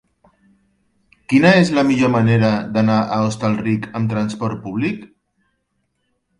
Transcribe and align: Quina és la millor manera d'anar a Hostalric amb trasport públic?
Quina 1.33 1.51
és 1.57 1.71
la 1.79 1.83
millor 1.91 2.11
manera 2.15 2.49
d'anar 2.79 2.97
a 3.03 3.21
Hostalric 3.29 3.89
amb 4.03 4.17
trasport 4.17 4.67
públic? 4.67 5.09